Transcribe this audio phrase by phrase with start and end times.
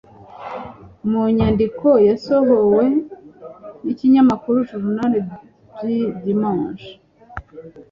[1.09, 2.83] mu nyandiko yasohowe
[3.83, 5.13] n’ikinyamakuru Journal
[5.77, 6.89] du Dimanche